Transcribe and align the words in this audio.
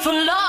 for 0.00 0.12
love. 0.12 0.47